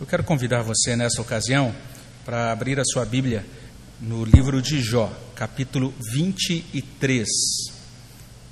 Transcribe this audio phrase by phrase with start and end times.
[0.00, 1.74] Eu quero convidar você nessa ocasião
[2.24, 3.44] para abrir a sua Bíblia
[4.00, 7.28] no livro de Jó, capítulo 23.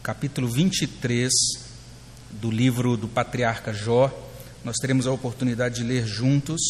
[0.02, 1.32] Capítulo 23
[2.32, 4.12] do livro do patriarca Jó.
[4.62, 6.60] Nós teremos a oportunidade de ler juntos.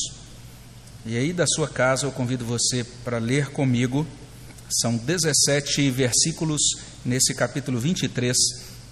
[1.04, 4.06] E aí, da sua casa, eu convido você para ler comigo.
[4.70, 6.60] São 17 versículos
[7.04, 8.32] nesse capítulo 23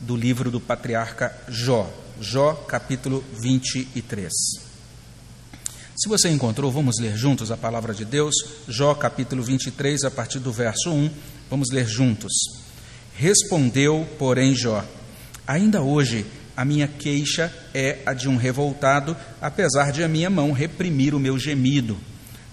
[0.00, 1.88] do livro do patriarca Jó.
[2.20, 4.75] Jó, capítulo 23.
[5.96, 8.34] Se você encontrou, vamos ler juntos a palavra de Deus,
[8.68, 11.10] Jó capítulo 23, a partir do verso 1.
[11.48, 12.30] Vamos ler juntos.
[13.14, 14.84] Respondeu, porém, Jó:
[15.46, 20.52] Ainda hoje a minha queixa é a de um revoltado, apesar de a minha mão
[20.52, 21.96] reprimir o meu gemido.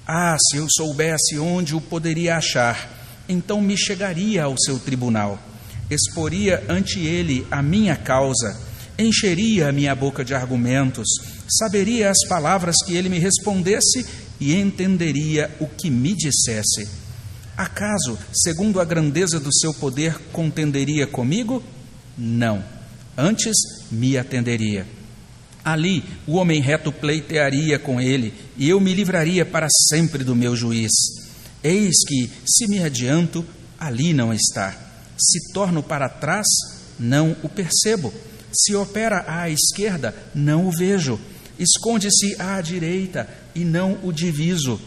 [0.07, 2.89] Ah, se eu soubesse onde o poderia achar,
[3.27, 5.37] então me chegaria ao seu tribunal,
[5.89, 8.57] exporia ante ele a minha causa,
[8.97, 14.05] encheria a minha boca de argumentos saberia as palavras que ele me respondesse
[14.39, 16.87] e entenderia o que me dissesse.
[17.55, 21.63] Acaso, segundo a grandeza do seu poder, contenderia comigo?
[22.17, 22.63] Não.
[23.17, 23.55] Antes
[23.91, 24.87] me atenderia.
[25.63, 30.55] Ali o homem reto pleitearia com ele, e eu me livraria para sempre do meu
[30.55, 30.91] juiz.
[31.63, 33.45] Eis que, se me adianto,
[33.79, 34.75] ali não está.
[35.17, 36.47] Se torno para trás,
[36.99, 38.13] não o percebo.
[38.51, 41.19] Se opera à esquerda, não o vejo
[41.63, 44.79] esconde-se à direita e não o diviso.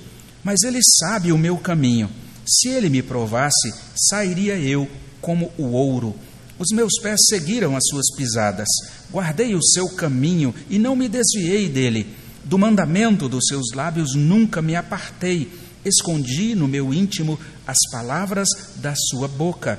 [0.44, 2.08] Mas ele sabe o meu caminho.
[2.46, 4.88] Se ele me provasse, sairia eu
[5.20, 6.14] como o ouro.
[6.58, 8.69] Os meus pés seguiram as suas pisadas.
[9.10, 12.14] Guardei o seu caminho e não me desviei dele.
[12.44, 15.50] Do mandamento dos seus lábios nunca me apartei.
[15.84, 19.78] Escondi no meu íntimo as palavras da sua boca.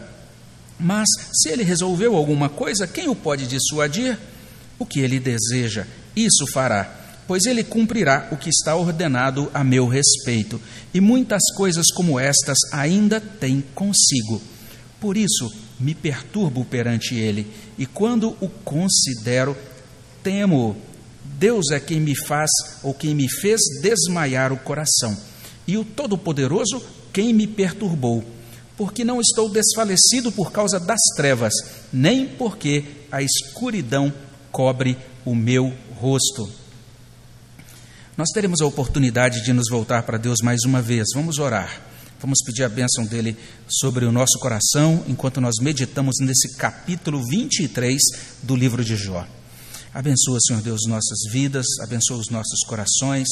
[0.80, 4.18] Mas se ele resolveu alguma coisa, quem o pode dissuadir?
[4.78, 5.88] O que ele deseja,
[6.26, 6.96] isso fará,
[7.28, 10.60] pois ele cumprirá o que está ordenado a meu respeito,
[10.94, 14.42] e muitas coisas como estas ainda tem consigo.
[15.00, 17.48] Por isso me perturbo perante ele,
[17.78, 19.56] e quando o considero,
[20.24, 20.76] temo.
[21.24, 22.50] Deus é quem me faz
[22.82, 25.16] ou quem me fez desmaiar o coração,
[25.68, 26.82] e o Todo-Poderoso
[27.14, 28.24] quem me perturbou,
[28.76, 31.54] porque não estou desfalecido por causa das trevas,
[31.92, 34.12] nem porque a escuridão
[34.52, 36.50] cobre o meu rosto.
[38.16, 41.08] Nós teremos a oportunidade de nos voltar para Deus mais uma vez.
[41.14, 41.82] Vamos orar.
[42.20, 43.38] Vamos pedir a bênção dele
[43.68, 48.00] sobre o nosso coração enquanto nós meditamos nesse capítulo 23
[48.42, 49.28] do livro de Jó.
[49.94, 53.28] Abençoa, Senhor Deus, nossas vidas, abençoa os nossos corações,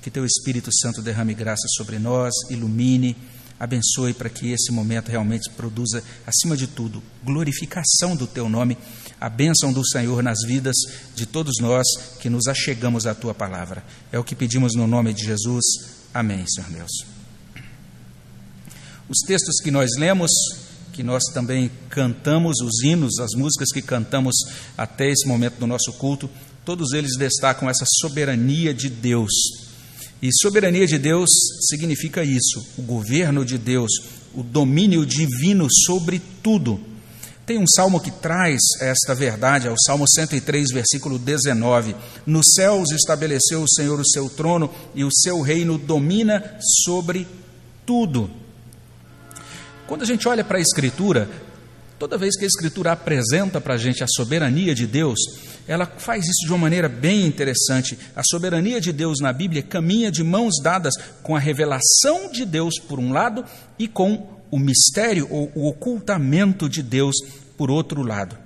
[0.00, 3.16] que teu Espírito Santo derrame graça sobre nós, ilumine,
[3.60, 8.76] abençoe para que esse momento realmente produza, acima de tudo, glorificação do teu nome
[9.24, 10.76] a bênção do Senhor nas vidas
[11.16, 11.86] de todos nós
[12.20, 13.82] que nos achegamos à tua palavra.
[14.12, 15.64] É o que pedimos no nome de Jesus.
[16.12, 16.90] Amém, Senhor Deus.
[19.08, 20.30] Os textos que nós lemos,
[20.92, 24.34] que nós também cantamos, os hinos, as músicas que cantamos
[24.76, 26.28] até esse momento do nosso culto,
[26.62, 29.32] todos eles destacam essa soberania de Deus.
[30.20, 31.30] E soberania de Deus
[31.70, 33.90] significa isso: o governo de Deus,
[34.34, 36.92] o domínio divino sobre tudo.
[37.46, 41.94] Tem um salmo que traz esta verdade, é o Salmo 103, versículo 19.
[42.24, 47.26] Nos céus estabeleceu o Senhor o seu trono e o seu reino domina sobre
[47.84, 48.30] tudo.
[49.86, 51.28] Quando a gente olha para a Escritura,
[51.98, 55.18] toda vez que a Escritura apresenta para a gente a soberania de Deus,
[55.68, 57.98] ela faz isso de uma maneira bem interessante.
[58.16, 62.78] A soberania de Deus na Bíblia caminha de mãos dadas com a revelação de Deus,
[62.78, 63.44] por um lado,
[63.78, 67.16] e com o mistério ou o ocultamento de Deus
[67.58, 68.38] por outro lado.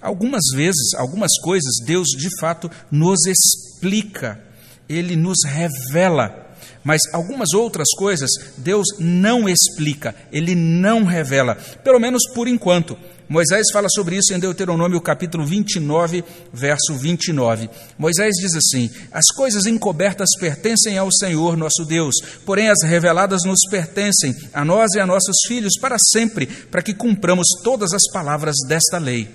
[0.00, 4.42] Algumas vezes, algumas coisas, Deus de fato nos explica,
[4.88, 12.22] Ele nos revela, mas algumas outras coisas Deus não explica, Ele não revela, pelo menos
[12.34, 12.96] por enquanto.
[13.28, 17.70] Moisés fala sobre isso em Deuteronômio capítulo 29, verso 29.
[17.98, 23.60] Moisés diz assim: As coisas encobertas pertencem ao Senhor nosso Deus, porém as reveladas nos
[23.70, 28.56] pertencem, a nós e a nossos filhos para sempre, para que cumpramos todas as palavras
[28.68, 29.28] desta lei.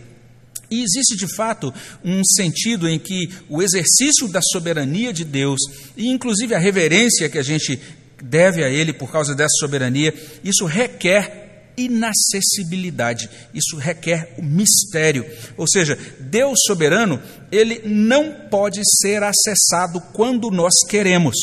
[0.69, 1.73] E existe de fato
[2.05, 5.59] um sentido em que o exercício da soberania de Deus,
[5.97, 7.79] e inclusive a reverência que a gente
[8.23, 10.13] deve a Ele por causa dessa soberania,
[10.43, 13.29] isso requer inacessibilidade.
[13.53, 15.25] Isso requer o mistério.
[15.57, 17.21] Ou seja, Deus soberano,
[17.51, 21.35] ele não pode ser acessado quando nós queremos.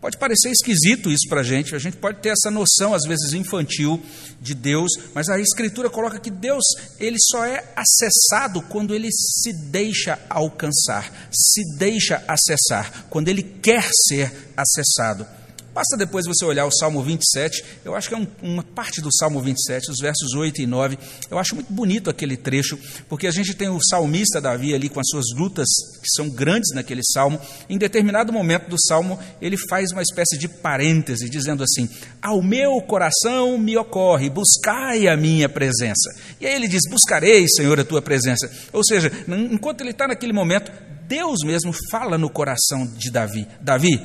[0.00, 3.32] Pode parecer esquisito isso para a gente, a gente pode ter essa noção, às vezes
[3.32, 4.00] infantil,
[4.40, 6.64] de Deus, mas a Escritura coloca que Deus
[7.00, 13.88] ele só é acessado quando ele se deixa alcançar, se deixa acessar, quando ele quer
[14.06, 15.26] ser acessado.
[15.76, 19.12] Basta depois você olhar o Salmo 27, eu acho que é um, uma parte do
[19.12, 20.98] Salmo 27, os versos 8 e 9.
[21.30, 22.78] Eu acho muito bonito aquele trecho,
[23.10, 25.68] porque a gente tem o salmista Davi ali com as suas lutas,
[26.00, 27.38] que são grandes naquele salmo.
[27.68, 31.90] Em determinado momento do salmo, ele faz uma espécie de parêntese, dizendo assim:
[32.22, 36.08] Ao meu coração me ocorre, buscai a minha presença.
[36.40, 38.50] E aí ele diz: Buscarei, Senhor, a tua presença.
[38.72, 40.72] Ou seja, enquanto ele está naquele momento,
[41.06, 44.00] Deus mesmo fala no coração de Davi: Davi,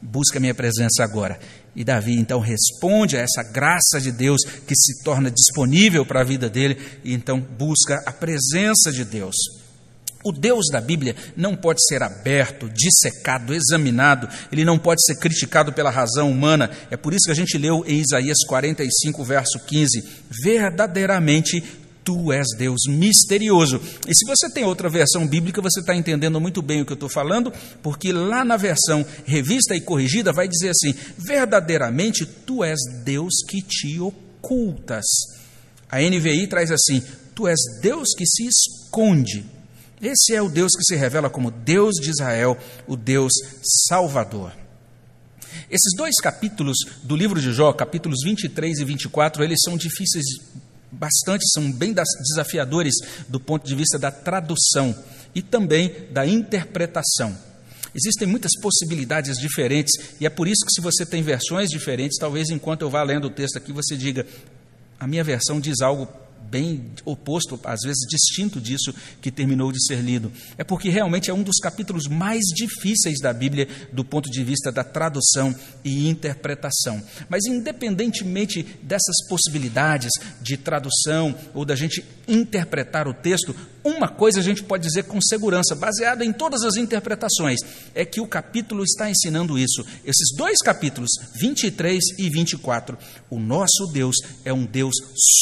[0.00, 1.38] busca a minha presença agora.
[1.74, 6.24] E Davi então responde a essa graça de Deus que se torna disponível para a
[6.24, 9.36] vida dele, e então busca a presença de Deus.
[10.22, 15.72] O Deus da Bíblia não pode ser aberto, dissecado, examinado, ele não pode ser criticado
[15.72, 16.70] pela razão humana.
[16.90, 20.04] É por isso que a gente leu em Isaías 45, verso 15:
[20.42, 21.64] Verdadeiramente
[22.02, 23.80] Tu és Deus misterioso.
[24.08, 26.94] E se você tem outra versão bíblica, você está entendendo muito bem o que eu
[26.94, 27.52] estou falando,
[27.82, 33.60] porque lá na versão revista e corrigida vai dizer assim: verdadeiramente tu és Deus que
[33.62, 35.04] te ocultas.
[35.90, 37.02] A NVI traz assim:
[37.34, 39.44] tu és Deus que se esconde.
[40.00, 42.56] Esse é o Deus que se revela como Deus de Israel,
[42.86, 43.32] o Deus
[43.88, 44.52] Salvador.
[45.70, 50.24] Esses dois capítulos do livro de Jó, capítulos 23 e 24, eles são difíceis
[50.90, 52.94] bastante, são bem desafiadores
[53.28, 54.94] do ponto de vista da tradução
[55.34, 57.36] e também da interpretação.
[57.94, 62.48] Existem muitas possibilidades diferentes, e é por isso que, se você tem versões diferentes, talvez
[62.48, 64.24] enquanto eu vá lendo o texto aqui, você diga:
[64.98, 66.08] a minha versão diz algo
[66.50, 70.32] bem oposto, às vezes distinto disso que terminou de ser lido.
[70.58, 74.72] É porque realmente é um dos capítulos mais difíceis da Bíblia do ponto de vista
[74.72, 75.54] da tradução
[75.84, 77.02] e interpretação.
[77.28, 80.10] Mas, independentemente dessas possibilidades
[80.40, 83.54] de tradução ou da gente interpretar o texto,
[83.84, 87.60] uma coisa a gente pode dizer com segurança, baseada em todas as interpretações,
[87.94, 89.84] é que o capítulo está ensinando isso.
[90.04, 91.10] Esses dois capítulos,
[91.40, 92.98] 23 e 24,
[93.30, 94.94] o nosso Deus é um Deus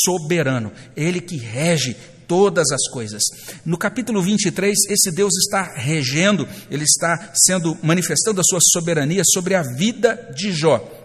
[0.04, 1.96] soberano, ele que rege
[2.28, 3.22] todas as coisas.
[3.64, 9.54] No capítulo 23, esse Deus está regendo, ele está sendo manifestando a sua soberania sobre
[9.54, 10.96] a vida de Jó.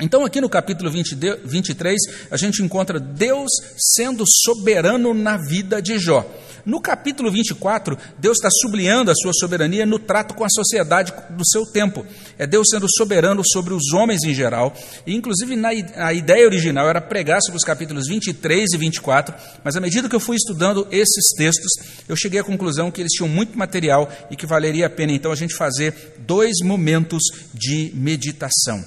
[0.00, 1.14] Então, aqui no capítulo 20,
[1.44, 2.00] 23,
[2.30, 3.50] a gente encontra Deus
[3.94, 6.28] sendo soberano na vida de Jó.
[6.64, 11.44] No capítulo 24, Deus está sublinhando a sua soberania no trato com a sociedade do
[11.44, 12.06] seu tempo.
[12.38, 14.72] É Deus sendo soberano sobre os homens em geral.
[15.04, 19.74] E, inclusive, na, a ideia original era pregar sobre os capítulos 23 e 24, mas
[19.74, 21.72] à medida que eu fui estudando esses textos,
[22.08, 25.32] eu cheguei à conclusão que eles tinham muito material e que valeria a pena, então,
[25.32, 27.22] a gente fazer dois momentos
[27.52, 28.84] de meditação.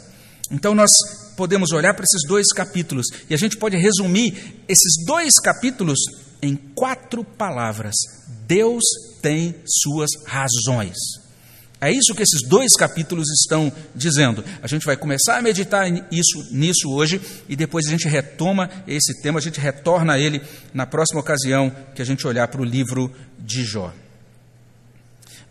[0.50, 0.92] Então, nós
[1.36, 6.00] podemos olhar para esses dois capítulos e a gente pode resumir esses dois capítulos
[6.46, 7.96] em quatro palavras:
[8.48, 8.84] Deus
[9.22, 10.96] tem suas razões.
[11.82, 14.44] É isso que esses dois capítulos estão dizendo.
[14.62, 19.22] A gente vai começar a meditar isso, nisso hoje e depois a gente retoma esse
[19.22, 20.42] tema, a gente retorna a ele
[20.74, 23.94] na próxima ocasião que a gente olhar para o livro de Jó.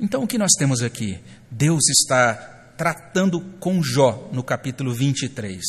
[0.00, 1.20] Então, o que nós temos aqui?
[1.50, 2.34] Deus está
[2.76, 5.62] tratando com Jó no capítulo 23.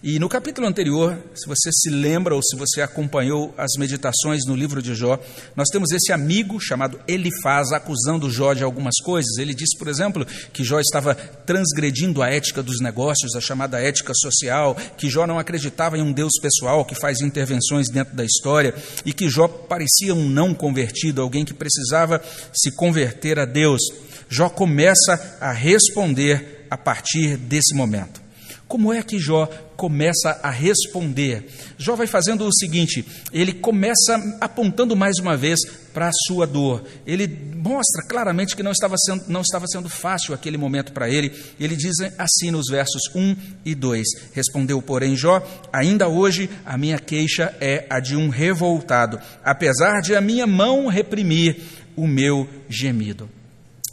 [0.00, 4.54] E no capítulo anterior, se você se lembra ou se você acompanhou as meditações no
[4.54, 5.18] livro de Jó,
[5.56, 9.38] nós temos esse amigo chamado Elifaz acusando Jó de algumas coisas.
[9.38, 14.12] Ele disse, por exemplo, que Jó estava transgredindo a ética dos negócios, a chamada ética
[14.14, 18.76] social, que Jó não acreditava em um Deus pessoal que faz intervenções dentro da história
[19.04, 22.22] e que Jó parecia um não convertido, alguém que precisava
[22.54, 23.80] se converter a Deus.
[24.28, 28.27] Jó começa a responder a partir desse momento.
[28.68, 29.46] Como é que Jó
[29.78, 31.48] começa a responder?
[31.78, 35.58] Jó vai fazendo o seguinte: ele começa apontando mais uma vez
[35.94, 36.84] para a sua dor.
[37.06, 41.32] Ele mostra claramente que não estava sendo, não estava sendo fácil aquele momento para ele.
[41.58, 43.34] Ele diz assim nos versos 1
[43.64, 49.18] e 2: Respondeu, porém, Jó: Ainda hoje a minha queixa é a de um revoltado,
[49.42, 51.56] apesar de a minha mão reprimir
[51.96, 53.30] o meu gemido.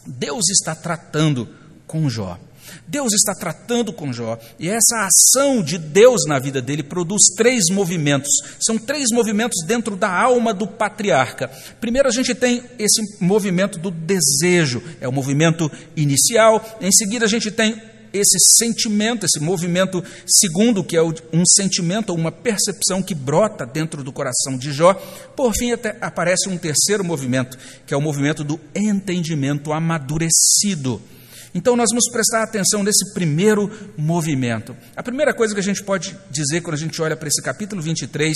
[0.05, 1.47] Deus está tratando
[1.87, 2.37] com Jó.
[2.87, 7.63] Deus está tratando com Jó, e essa ação de Deus na vida dele produz três
[7.71, 8.29] movimentos.
[8.59, 11.49] São três movimentos dentro da alma do patriarca.
[11.81, 16.63] Primeiro, a gente tem esse movimento do desejo, é o movimento inicial.
[16.79, 17.81] Em seguida, a gente tem
[18.13, 24.03] esse sentimento, esse movimento segundo, que é um sentimento ou uma percepção que brota dentro
[24.03, 24.93] do coração de Jó.
[25.35, 31.01] Por fim, até aparece um terceiro movimento, que é o movimento do entendimento amadurecido.
[31.55, 34.75] Então nós vamos prestar atenção nesse primeiro movimento.
[34.93, 37.81] A primeira coisa que a gente pode dizer quando a gente olha para esse capítulo
[37.81, 38.35] 23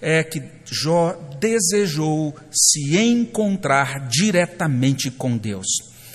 [0.00, 5.66] é que Jó desejou se encontrar diretamente com Deus.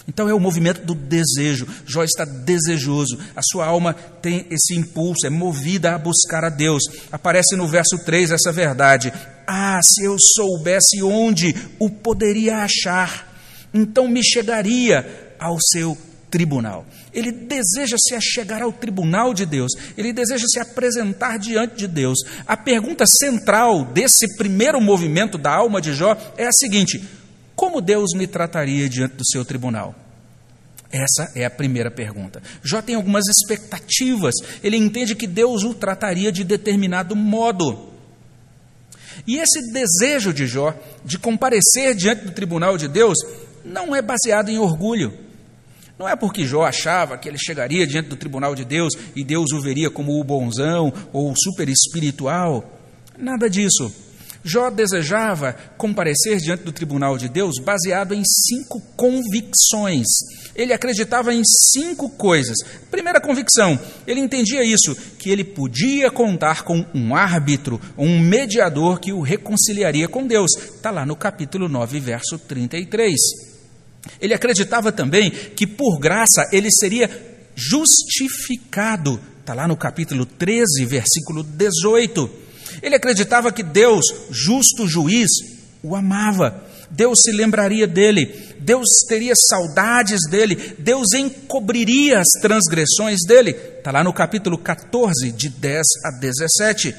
[0.08, 1.68] Então é o movimento do desejo.
[1.86, 3.20] Jó está desejoso.
[3.36, 6.82] A sua alma tem esse impulso, é movida a buscar a Deus.
[7.12, 9.13] Aparece no verso 3 essa verdade.
[9.46, 13.39] Ah, se eu soubesse onde o poderia achar,
[13.72, 15.96] então me chegaria ao seu
[16.29, 16.86] tribunal.
[17.13, 22.19] Ele deseja se achegar ao tribunal de Deus, ele deseja se apresentar diante de Deus.
[22.48, 27.03] A pergunta central desse primeiro movimento da alma de Jó é a seguinte:
[27.55, 29.95] como Deus me trataria diante do seu tribunal?
[30.91, 32.41] Essa é a primeira pergunta.
[32.63, 34.33] Jó tem algumas expectativas.
[34.63, 37.89] Ele entende que Deus o trataria de determinado modo.
[39.27, 40.74] E esse desejo de Jó
[41.05, 43.17] de comparecer diante do tribunal de Deus
[43.63, 45.28] não é baseado em orgulho.
[46.00, 49.51] Não é porque Jó achava que ele chegaria diante do tribunal de Deus e Deus
[49.51, 52.63] o veria como o bonzão ou o super espiritual.
[53.18, 53.94] Nada disso.
[54.41, 60.08] Jó desejava comparecer diante do tribunal de Deus baseado em cinco convicções.
[60.56, 62.56] Ele acreditava em cinco coisas.
[62.89, 63.77] Primeira convicção,
[64.08, 70.08] ele entendia isso, que ele podia contar com um árbitro, um mediador que o reconciliaria
[70.08, 70.51] com Deus.
[70.56, 73.49] Está lá no capítulo 9, verso 33.
[74.22, 77.10] Ele acreditava também que por graça ele seria
[77.56, 79.20] justificado.
[79.39, 82.29] Está lá no capítulo 13, versículo 18.
[82.82, 85.29] Ele acreditava que Deus, justo juiz,
[85.84, 86.65] o amava.
[86.91, 93.51] Deus se lembraria dele, Deus teria saudades dele, Deus encobriria as transgressões dele.
[93.51, 96.96] Está lá no capítulo 14, de 10 a 17.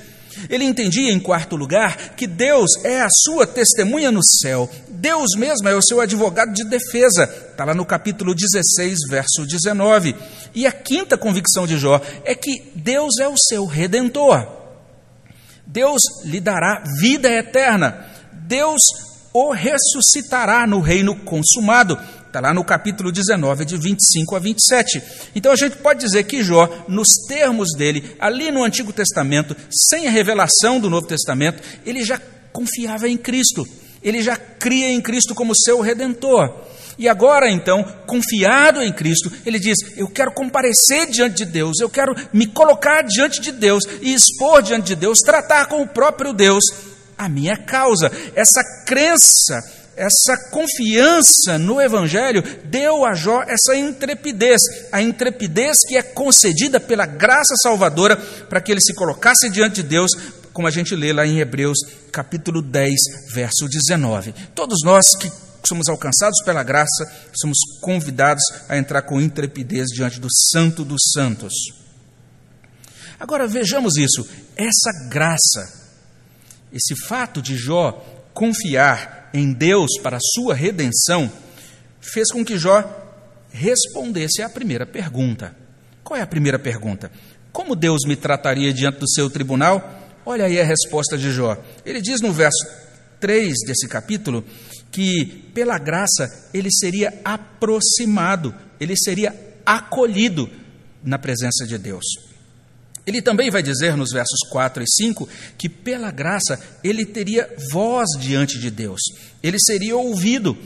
[0.49, 5.67] Ele entendia, em quarto lugar, que Deus é a sua testemunha no céu, Deus mesmo
[5.69, 7.25] é o seu advogado de defesa.
[7.25, 10.15] Está lá no capítulo 16, verso 19.
[10.55, 14.47] E a quinta convicção de Jó é que Deus é o seu redentor.
[15.67, 18.07] Deus lhe dará vida eterna.
[18.33, 18.81] Deus
[19.33, 21.99] o ressuscitará no reino consumado.
[22.31, 25.03] Está lá no capítulo 19, de 25 a 27.
[25.35, 30.07] Então a gente pode dizer que Jó, nos termos dele, ali no Antigo Testamento, sem
[30.07, 32.21] a revelação do Novo Testamento, ele já
[32.53, 33.67] confiava em Cristo.
[34.01, 36.55] Ele já cria em Cristo como seu redentor.
[36.97, 41.91] E agora, então, confiado em Cristo, ele diz: Eu quero comparecer diante de Deus, eu
[41.91, 46.33] quero me colocar diante de Deus e expor diante de Deus, tratar com o próprio
[46.33, 46.63] Deus
[47.19, 48.11] a minha causa.
[48.37, 49.61] Essa crença,
[50.01, 54.59] essa confiança no Evangelho deu a Jó essa intrepidez,
[54.91, 59.89] a intrepidez que é concedida pela graça salvadora para que ele se colocasse diante de
[59.91, 60.11] Deus,
[60.55, 61.77] como a gente lê lá em Hebreus
[62.11, 62.95] capítulo 10,
[63.35, 64.33] verso 19.
[64.55, 65.31] Todos nós que
[65.69, 71.53] somos alcançados pela graça, somos convidados a entrar com intrepidez diante do Santo dos Santos.
[73.19, 74.27] Agora vejamos isso,
[74.57, 75.91] essa graça,
[76.73, 78.03] esse fato de Jó
[78.33, 81.31] confiar em Deus para a sua redenção,
[82.01, 82.83] fez com que Jó
[83.53, 85.55] respondesse à primeira pergunta.
[86.03, 87.11] Qual é a primeira pergunta?
[87.53, 89.99] Como Deus me trataria diante do seu tribunal?
[90.25, 91.57] Olha aí a resposta de Jó.
[91.85, 92.65] Ele diz no verso
[93.19, 94.45] 3 desse capítulo
[94.91, 99.35] que, pela graça, ele seria aproximado, ele seria
[99.65, 100.51] acolhido
[101.03, 102.05] na presença de Deus.
[103.11, 108.09] Ele também vai dizer nos versos 4 e 5 que, pela graça, ele teria voz
[108.21, 109.01] diante de Deus,
[109.43, 110.57] ele seria ouvido,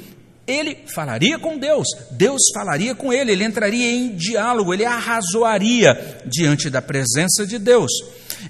[0.46, 6.68] ele falaria com Deus, Deus falaria com ele, ele entraria em diálogo, ele arrazoaria diante
[6.68, 7.90] da presença de Deus.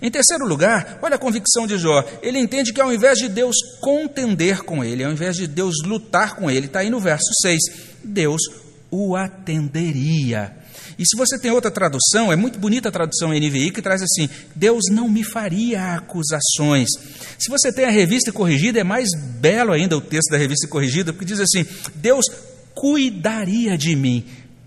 [0.02, 2.04] Em terceiro lugar, olha a convicção de Jó.
[2.20, 6.34] Ele entende que ao invés de Deus contender com ele, ao invés de Deus lutar
[6.34, 7.60] com ele, está aí no verso 6,
[8.02, 8.42] Deus
[8.90, 10.63] o atenderia.
[10.98, 14.28] E se você tem outra tradução, é muito bonita a tradução NVI que traz assim:
[14.54, 16.88] Deus não me faria acusações.
[17.38, 19.08] Se você tem a revista corrigida, é mais
[19.40, 22.26] belo ainda o texto da revista corrigida, porque diz assim: Deus
[22.74, 24.24] cuidaria de mim.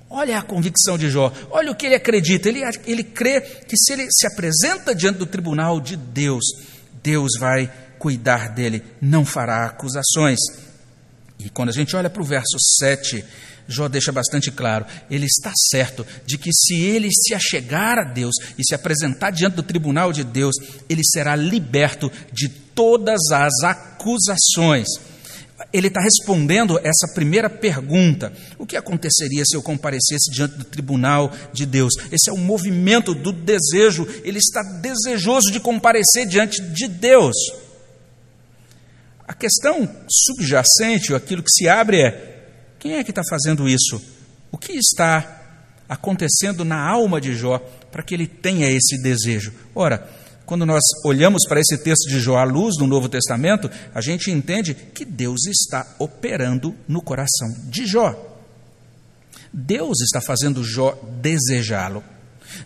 [0.09, 2.47] Olha a convicção de Jó, olha o que ele acredita.
[2.47, 6.43] Ele, ele crê que se ele se apresenta diante do tribunal de Deus,
[7.03, 10.39] Deus vai cuidar dele, não fará acusações.
[11.39, 13.23] E quando a gente olha para o verso 7,
[13.67, 18.35] Jó deixa bastante claro: ele está certo de que se ele se achegar a Deus
[18.57, 20.55] e se apresentar diante do tribunal de Deus,
[20.89, 24.87] ele será liberto de todas as acusações
[25.73, 31.31] ele está respondendo essa primeira pergunta: o que aconteceria se eu comparecesse diante do tribunal
[31.51, 31.93] de Deus?
[32.11, 37.35] Esse é o movimento do desejo, ele está desejoso de comparecer diante de Deus.
[39.27, 42.36] A questão subjacente, ou aquilo que se abre é:
[42.79, 44.01] quem é que está fazendo isso?
[44.51, 45.43] O que está
[45.89, 47.59] acontecendo na alma de Jó
[47.91, 49.53] para que ele tenha esse desejo?
[49.73, 50.07] Ora,
[50.45, 54.31] quando nós olhamos para esse texto de Jó à luz do Novo Testamento, a gente
[54.31, 58.15] entende que Deus está operando no coração de Jó.
[59.51, 62.03] Deus está fazendo Jó desejá-lo.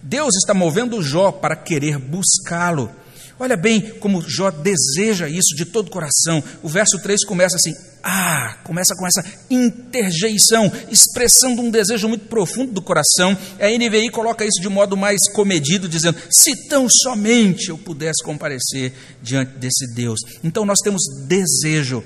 [0.01, 2.91] Deus está movendo Jó para querer buscá-lo.
[3.39, 6.43] Olha bem como Jó deseja isso de todo o coração.
[6.61, 12.71] O verso 3 começa assim: Ah, começa com essa interjeição, expressando um desejo muito profundo
[12.71, 13.37] do coração.
[13.59, 18.93] A NVI coloca isso de modo mais comedido, dizendo: Se tão somente eu pudesse comparecer
[19.21, 20.19] diante desse Deus.
[20.43, 22.03] Então nós temos desejo,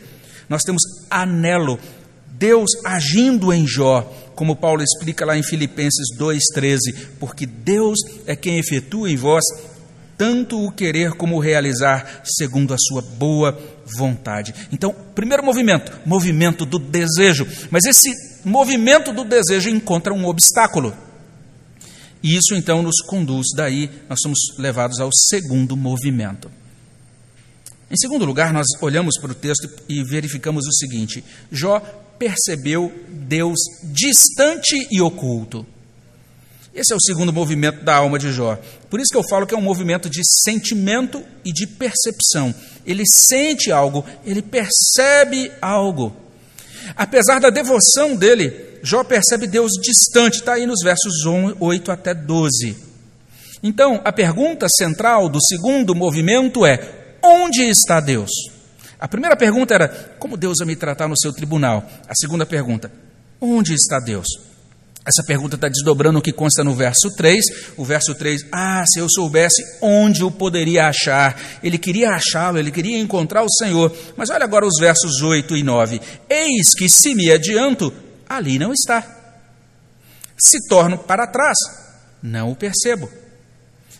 [0.49, 1.79] nós temos anelo,
[2.27, 4.01] Deus agindo em Jó,
[4.35, 6.77] como Paulo explica lá em Filipenses 2,13,
[7.19, 9.43] porque Deus é quem efetua em vós
[10.17, 13.57] tanto o querer como o realizar, segundo a sua boa
[13.97, 14.53] vontade.
[14.71, 17.47] Então, primeiro movimento, movimento do desejo.
[17.69, 18.11] Mas esse
[18.43, 20.95] movimento do desejo encontra um obstáculo.
[22.23, 26.49] E isso então nos conduz, daí nós somos levados ao segundo movimento.
[27.89, 31.79] Em segundo lugar, nós olhamos para o texto e verificamos o seguinte: Jó
[32.17, 35.65] percebeu Deus distante e oculto.
[36.75, 38.59] Esse é o segundo movimento da alma de Jó.
[38.89, 42.53] Por isso que eu falo que é um movimento de sentimento e de percepção.
[42.85, 46.13] Ele sente algo, ele percebe algo.
[46.97, 48.53] Apesar da devoção dele,
[48.83, 52.75] Jó percebe Deus distante, está aí nos versos 8 até 12.
[53.63, 58.29] Então, a pergunta central do segundo movimento é: onde está Deus?
[58.99, 59.87] A primeira pergunta era:
[60.19, 61.89] como Deus vai me tratar no seu tribunal?
[62.05, 62.91] A segunda pergunta:
[63.39, 64.27] onde está Deus?
[65.05, 67.45] Essa pergunta está desdobrando o que consta no verso 3.
[67.77, 71.39] O verso 3, ah, se eu soubesse onde o poderia achar.
[71.61, 73.95] Ele queria achá-lo, ele queria encontrar o Senhor.
[74.17, 76.01] Mas olha agora os versos 8 e 9.
[76.27, 77.93] Eis que se me adianto,
[78.27, 79.05] ali não está.
[80.37, 81.57] Se torno para trás,
[82.21, 83.07] não o percebo.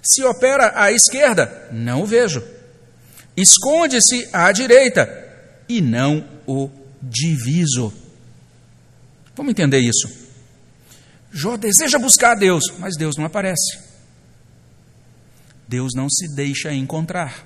[0.01, 2.43] Se opera à esquerda, não o vejo.
[3.37, 5.07] Esconde-se à direita,
[5.67, 6.69] e não o
[7.01, 7.93] diviso.
[9.35, 10.24] Vamos entender isso.
[11.37, 13.77] Jó deseja buscar a Deus, mas Deus não aparece.
[15.67, 17.45] Deus não se deixa encontrar.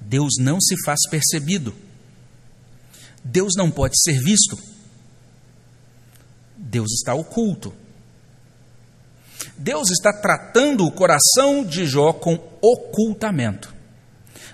[0.00, 1.72] Deus não se faz percebido.
[3.22, 4.58] Deus não pode ser visto.
[6.56, 7.72] Deus está oculto.
[9.56, 13.72] Deus está tratando o coração de Jó com ocultamento.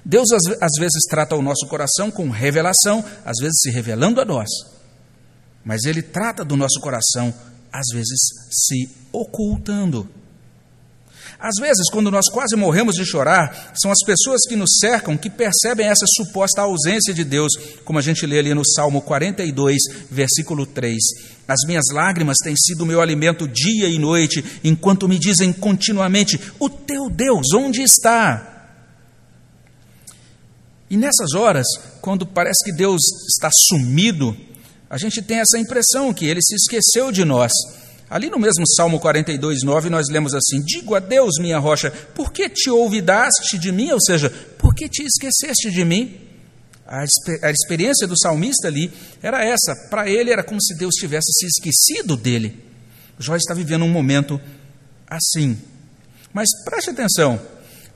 [0.04, 4.77] Deus às vezes trata o nosso coração com revelação, às vezes se revelando a nós
[5.68, 7.32] mas ele trata do nosso coração,
[7.70, 8.18] às vezes
[8.50, 10.08] se ocultando.
[11.38, 15.28] Às vezes, quando nós quase morremos de chorar, são as pessoas que nos cercam que
[15.28, 17.52] percebem essa suposta ausência de Deus,
[17.84, 19.76] como a gente lê ali no Salmo 42,
[20.10, 20.96] versículo 3.
[21.46, 26.70] As minhas lágrimas têm sido meu alimento dia e noite, enquanto me dizem continuamente: O
[26.70, 28.72] teu Deus, onde está?
[30.88, 31.66] E nessas horas,
[32.00, 34.34] quando parece que Deus está sumido,
[34.90, 37.52] a gente tem essa impressão que ele se esqueceu de nós.
[38.08, 42.32] Ali no mesmo Salmo 42, 9, nós lemos assim: Digo a Deus, minha rocha, por
[42.32, 43.90] que te olvidaste de mim?
[43.92, 46.18] Ou seja, por que te esqueceste de mim?
[46.86, 47.04] A,
[47.42, 48.90] a experiência do salmista ali
[49.22, 49.74] era essa.
[49.90, 52.64] Para ele era como se Deus tivesse se esquecido dele.
[53.18, 54.40] Jó está vivendo um momento
[55.06, 55.58] assim.
[56.32, 57.38] Mas preste atenção,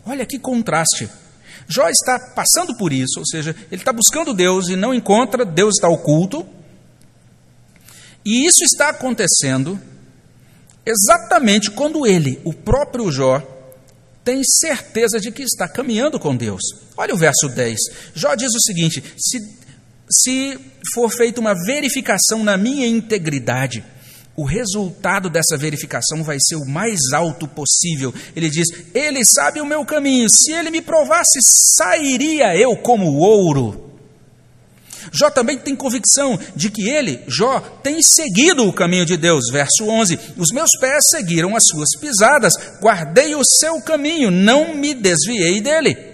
[0.04, 1.08] olha que contraste.
[1.68, 5.76] Jó está passando por isso, ou seja, ele está buscando Deus e não encontra, Deus
[5.76, 6.46] está oculto.
[8.24, 9.80] E isso está acontecendo
[10.86, 13.40] exatamente quando ele, o próprio Jó,
[14.24, 16.62] tem certeza de que está caminhando com Deus.
[16.96, 17.78] Olha o verso 10.
[18.14, 19.38] Jó diz o seguinte: se,
[20.10, 20.58] se
[20.94, 23.84] for feita uma verificação na minha integridade,
[24.36, 28.14] o resultado dessa verificação vai ser o mais alto possível.
[28.34, 31.38] Ele diz: Ele sabe o meu caminho, se ele me provasse,
[31.76, 33.91] sairia eu como ouro.
[35.10, 39.44] Jó também tem convicção de que ele, Jó, tem seguido o caminho de Deus.
[39.50, 44.94] Verso 11: Os meus pés seguiram as suas pisadas, guardei o seu caminho, não me
[44.94, 46.12] desviei dele.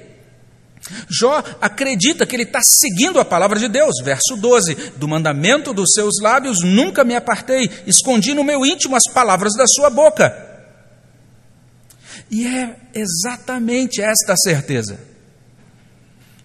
[1.10, 3.96] Jó acredita que ele está seguindo a palavra de Deus.
[4.02, 9.12] Verso 12: Do mandamento dos seus lábios nunca me apartei, escondi no meu íntimo as
[9.12, 10.46] palavras da sua boca.
[12.30, 15.07] E é exatamente esta certeza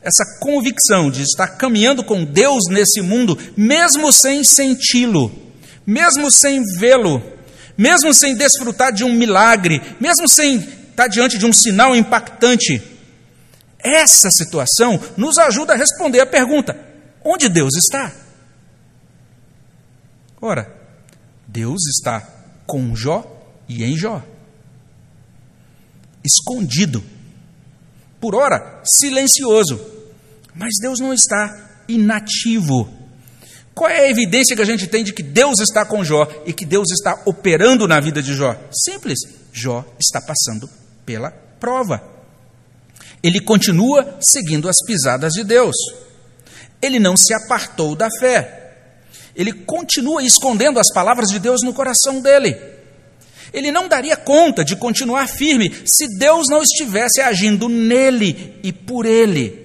[0.03, 5.31] essa convicção de estar caminhando com Deus nesse mundo, mesmo sem senti-lo,
[5.87, 7.23] mesmo sem vê-lo,
[7.77, 12.81] mesmo sem desfrutar de um milagre, mesmo sem estar diante de um sinal impactante.
[13.79, 16.77] Essa situação nos ajuda a responder a pergunta:
[17.23, 18.11] onde Deus está?
[20.41, 20.69] Ora,
[21.47, 22.27] Deus está
[22.65, 23.25] com Jó
[23.67, 24.21] e em Jó.
[26.23, 27.03] Escondido.
[28.19, 29.92] Por ora, silencioso.
[30.55, 32.89] Mas Deus não está inativo.
[33.73, 36.53] Qual é a evidência que a gente tem de que Deus está com Jó e
[36.53, 38.55] que Deus está operando na vida de Jó?
[38.71, 39.19] Simples.
[39.51, 40.69] Jó está passando
[41.05, 42.01] pela prova.
[43.21, 45.75] Ele continua seguindo as pisadas de Deus.
[46.81, 48.59] Ele não se apartou da fé.
[49.35, 52.55] Ele continua escondendo as palavras de Deus no coração dele.
[53.51, 59.05] Ele não daria conta de continuar firme se Deus não estivesse agindo nele e por
[59.05, 59.62] ele.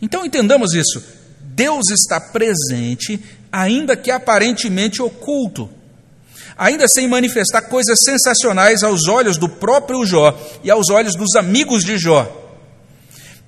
[0.00, 1.02] Então entendamos isso.
[1.40, 5.70] Deus está presente, ainda que aparentemente oculto,
[6.56, 11.82] ainda sem manifestar coisas sensacionais aos olhos do próprio Jó e aos olhos dos amigos
[11.82, 12.44] de Jó.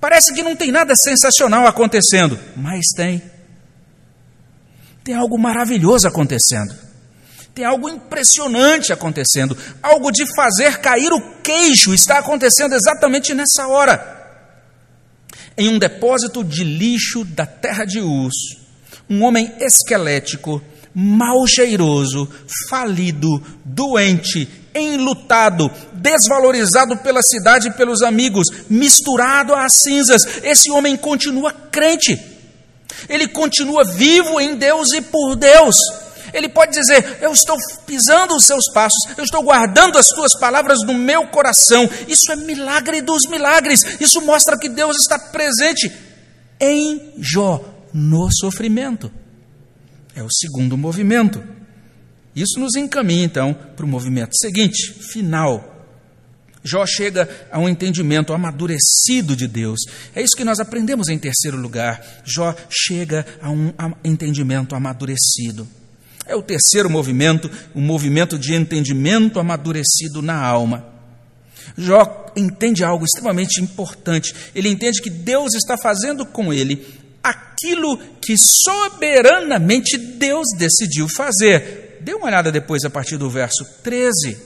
[0.00, 3.22] Parece que não tem nada sensacional acontecendo, mas tem.
[5.02, 6.74] Tem algo maravilhoso acontecendo.
[7.54, 9.56] Tem algo impressionante acontecendo.
[9.82, 14.17] Algo de fazer cair o queixo está acontecendo exatamente nessa hora.
[15.58, 18.32] Em um depósito de lixo da terra de Uz,
[19.10, 20.62] um homem esquelético,
[20.94, 22.28] mal cheiroso,
[22.70, 31.52] falido, doente, enlutado, desvalorizado pela cidade e pelos amigos, misturado às cinzas, esse homem continua
[31.52, 32.38] crente
[33.08, 35.76] ele continua vivo em Deus e por Deus.
[36.32, 40.78] Ele pode dizer: Eu estou pisando os seus passos, eu estou guardando as tuas palavras
[40.84, 41.88] no meu coração.
[42.06, 43.82] Isso é milagre dos milagres.
[44.00, 45.90] Isso mostra que Deus está presente
[46.60, 49.10] em Jó, no sofrimento.
[50.14, 51.42] É o segundo movimento.
[52.34, 55.78] Isso nos encaminha então para o movimento seguinte, final
[56.68, 59.80] Jó chega a um entendimento amadurecido de Deus.
[60.14, 62.22] É isso que nós aprendemos em terceiro lugar.
[62.24, 63.72] Jó chega a um
[64.04, 65.66] entendimento amadurecido.
[66.28, 70.86] É o terceiro movimento, um movimento de entendimento amadurecido na alma.
[71.76, 74.34] Jó entende algo extremamente importante.
[74.54, 76.86] Ele entende que Deus está fazendo com ele
[77.22, 81.98] aquilo que soberanamente Deus decidiu fazer.
[82.02, 84.36] Dê uma olhada depois a partir do verso 13.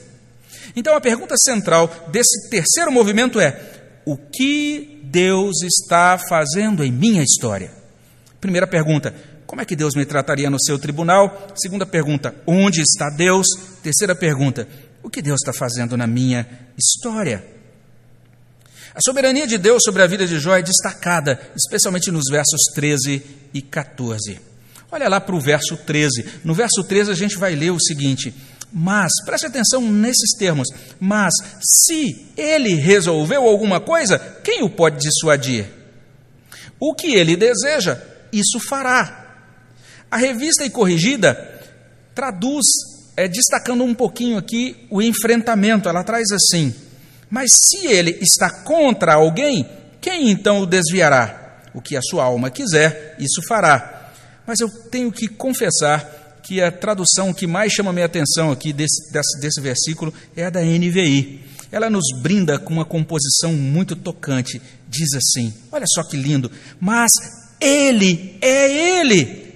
[0.77, 3.61] Então a pergunta central desse terceiro movimento é:
[4.07, 7.73] o que Deus está fazendo em minha história?
[8.40, 9.14] Primeira pergunta:
[9.53, 11.53] como é que Deus me trataria no seu tribunal?
[11.55, 13.47] Segunda pergunta: onde está Deus?
[13.83, 14.67] Terceira pergunta:
[15.03, 17.45] o que Deus está fazendo na minha história?
[18.95, 23.23] A soberania de Deus sobre a vida de Jó é destacada, especialmente nos versos 13
[23.53, 24.41] e 14.
[24.91, 26.41] Olha lá para o verso 13.
[26.43, 28.35] No verso 13 a gente vai ler o seguinte:
[28.73, 30.67] mas, preste atenção nesses termos,
[30.99, 35.67] mas se ele resolveu alguma coisa, quem o pode dissuadir?
[36.81, 38.01] O que ele deseja,
[38.33, 39.22] isso fará.
[40.12, 41.33] A revista e corrigida
[42.14, 42.66] traduz,
[43.16, 46.75] é, destacando um pouquinho aqui o enfrentamento, ela traz assim:
[47.31, 49.66] Mas se ele está contra alguém,
[50.03, 51.62] quem então o desviará?
[51.72, 54.11] O que a sua alma quiser, isso fará.
[54.46, 59.11] Mas eu tenho que confessar que a tradução que mais chama minha atenção aqui desse,
[59.11, 61.40] desse, desse versículo é a da NVI.
[61.70, 64.61] Ela nos brinda com uma composição muito tocante.
[64.87, 67.11] Diz assim: olha só que lindo, mas
[67.59, 69.52] Ele é Ele.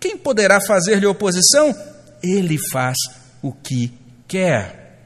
[0.00, 1.76] Quem poderá fazer-lhe oposição?
[2.22, 2.96] Ele faz
[3.42, 3.92] o que
[4.26, 4.98] quer.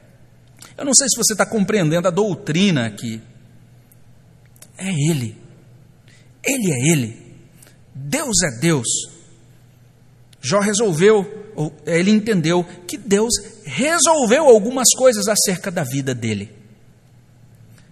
[0.77, 3.21] Eu não sei se você está compreendendo a doutrina aqui.
[4.77, 5.37] É Ele.
[6.43, 7.25] Ele é Ele.
[7.93, 8.87] Deus é Deus.
[10.41, 11.25] Jó resolveu,
[11.87, 16.53] ele entendeu que Deus resolveu algumas coisas acerca da vida dele.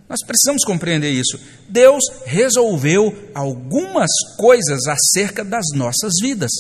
[0.08, 1.40] Nós precisamos compreender isso.
[1.68, 6.52] Deus resolveu algumas coisas acerca das nossas vidas,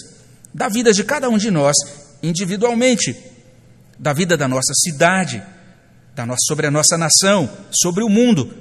[0.54, 1.76] da vida de cada um de nós
[2.22, 3.16] individualmente,
[4.00, 5.44] da vida da nossa cidade,
[6.16, 8.54] da nossa, sobre a nossa nação, sobre o mundo.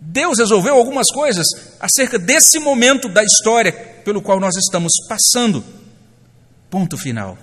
[0.00, 1.46] Deus resolveu algumas coisas
[1.80, 3.72] acerca desse momento da história
[4.04, 5.64] pelo qual nós estamos passando.
[6.68, 7.38] Ponto final.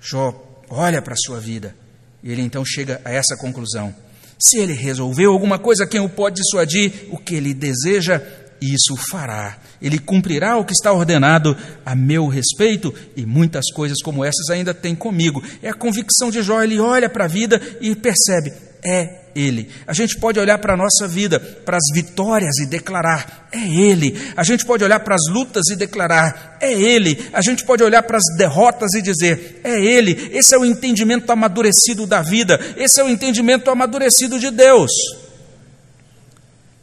[0.00, 0.34] Jó
[0.68, 1.74] olha para a sua vida
[2.22, 3.94] e ele então chega a essa conclusão.
[4.38, 7.08] Se ele resolveu alguma coisa, quem o pode dissuadir?
[7.10, 8.22] O que ele deseja,
[8.60, 9.58] isso fará.
[9.80, 14.72] Ele cumprirá o que está ordenado a meu respeito, e muitas coisas como essas ainda
[14.72, 15.42] tem comigo.
[15.62, 18.52] É a convicção de Jó, ele olha para a vida e percebe:
[18.84, 19.68] é Ele.
[19.86, 24.16] A gente pode olhar para a nossa vida, para as vitórias e declarar: é Ele.
[24.36, 27.28] A gente pode olhar para as lutas e declarar: é Ele.
[27.32, 30.30] A gente pode olhar para as derrotas e dizer: é Ele.
[30.32, 34.90] Esse é o entendimento amadurecido da vida, esse é o entendimento amadurecido de Deus.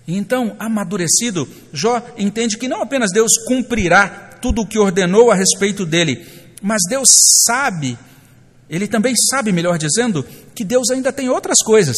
[0.08, 5.86] Então, amadurecido, Jó entende que não apenas Deus cumprirá tudo o que ordenou a respeito
[5.86, 6.26] dele,
[6.62, 7.08] mas Deus
[7.46, 7.98] sabe
[8.70, 11.96] Ele também sabe, melhor dizendo, que Deus ainda tem outras coisas.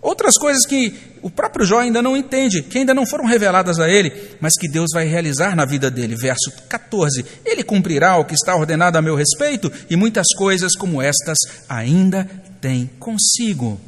[0.00, 3.88] Outras coisas que o próprio Jó ainda não entende, que ainda não foram reveladas a
[3.88, 6.14] ele, mas que Deus vai realizar na vida dele.
[6.14, 11.02] Verso 14: Ele cumprirá o que está ordenado a meu respeito, e muitas coisas como
[11.02, 11.38] estas
[11.68, 13.80] ainda tem consigo.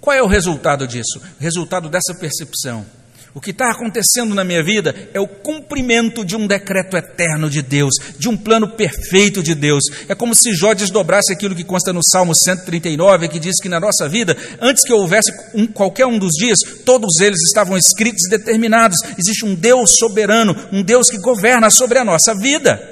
[0.00, 1.18] Qual é o resultado disso?
[1.18, 2.86] O resultado dessa percepção
[3.32, 7.62] o que está acontecendo na minha vida é o cumprimento de um decreto eterno de
[7.62, 9.84] Deus, de um plano perfeito de Deus.
[10.08, 13.78] É como se Jó desdobrasse aquilo que consta no Salmo 139, que diz que na
[13.78, 18.30] nossa vida, antes que houvesse um, qualquer um dos dias, todos eles estavam escritos e
[18.30, 18.96] determinados.
[19.16, 22.89] Existe um Deus soberano, um Deus que governa sobre a nossa vida.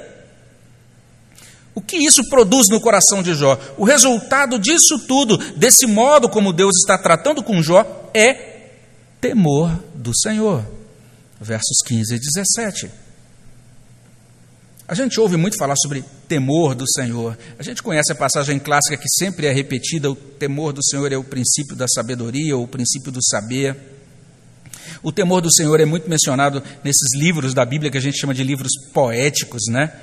[1.79, 3.57] O que isso produz no coração de Jó?
[3.77, 8.33] O resultado disso tudo, desse modo como Deus está tratando com Jó, é
[9.21, 10.61] temor do Senhor.
[11.39, 12.91] Versos 15 e 17.
[14.89, 17.37] A gente ouve muito falar sobre temor do Senhor.
[17.57, 21.17] A gente conhece a passagem clássica que sempre é repetida: o temor do Senhor é
[21.17, 23.77] o princípio da sabedoria, ou o princípio do saber.
[25.01, 28.33] O temor do Senhor é muito mencionado nesses livros da Bíblia que a gente chama
[28.33, 29.93] de livros poéticos, né?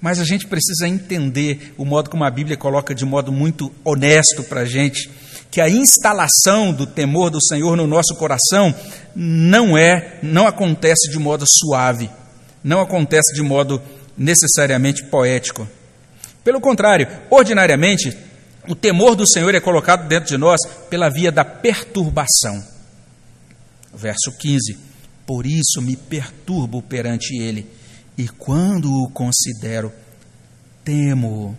[0.00, 4.42] Mas a gente precisa entender o modo como a Bíblia coloca de modo muito honesto
[4.44, 5.10] para a gente
[5.50, 8.74] que a instalação do temor do Senhor no nosso coração
[9.14, 12.08] não é, não acontece de modo suave,
[12.62, 13.82] não acontece de modo
[14.16, 15.68] necessariamente poético.
[16.44, 18.16] Pelo contrário, ordinariamente,
[18.68, 22.62] o temor do Senhor é colocado dentro de nós pela via da perturbação.
[23.92, 24.78] Verso 15:
[25.26, 27.66] Por isso me perturbo perante ele,
[28.16, 29.92] e quando o considero,
[30.84, 31.56] temo.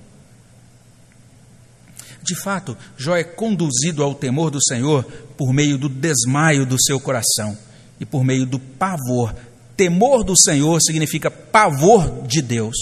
[2.24, 5.04] De fato, Jó é conduzido ao temor do Senhor
[5.38, 7.58] por meio do desmaio do seu coração
[8.00, 9.36] e por meio do pavor.
[9.76, 12.76] Temor do Senhor significa pavor de Deus.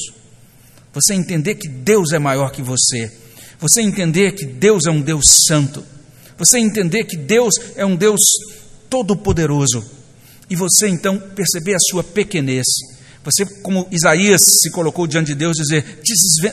[0.94, 3.12] Você entender que Deus é maior que você.
[3.60, 5.84] Você entender que Deus é um Deus santo.
[6.38, 8.20] Você entender que Deus é um Deus
[8.90, 9.84] todo-poderoso.
[10.50, 12.66] E você então perceber a sua pequenez
[13.30, 15.86] você, como Isaías se colocou diante de Deus, dizer,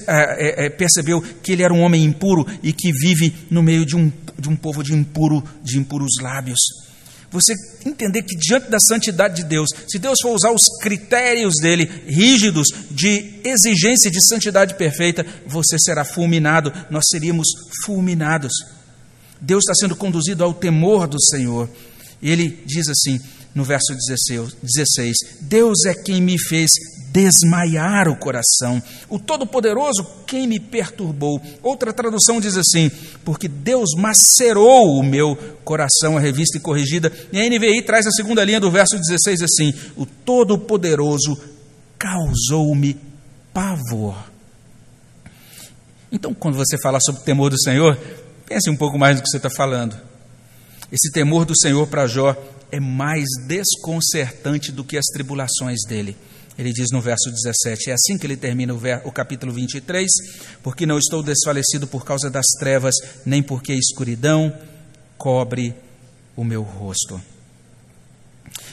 [0.06, 3.86] é, é, é, percebeu que ele era um homem impuro e que vive no meio
[3.86, 6.58] de um, de um povo de, impuro, de impuros lábios.
[7.30, 11.90] Você entender que diante da santidade de Deus, se Deus for usar os critérios dele
[12.06, 17.48] rígidos de exigência de santidade perfeita, você será fulminado, nós seríamos
[17.84, 18.52] fulminados.
[19.40, 21.68] Deus está sendo conduzido ao temor do Senhor.
[22.22, 23.20] Ele diz assim:
[23.57, 23.95] no verso
[24.62, 26.71] 16: Deus é quem me fez
[27.11, 31.40] desmaiar o coração, o Todo-Poderoso quem me perturbou.
[31.62, 32.90] Outra tradução diz assim:
[33.25, 37.11] porque Deus macerou o meu coração, a revista corrigida.
[37.33, 41.38] E a NVI traz a segunda linha do verso 16 assim: o Todo-Poderoso
[41.99, 43.01] causou-me
[43.55, 44.16] pavor.
[46.12, 47.99] Então, quando você fala sobre o temor do Senhor,
[48.45, 49.97] pense um pouco mais no que você está falando.
[50.90, 52.35] Esse temor do Senhor para Jó
[52.70, 56.16] é mais desconcertante do que as tribulações dele.
[56.59, 60.07] Ele diz no verso 17: É assim que ele termina o, ver, o capítulo 23,
[60.62, 62.94] porque não estou desfalecido por causa das trevas,
[63.25, 64.55] nem porque a escuridão
[65.18, 65.75] cobre
[66.35, 67.20] o meu rosto.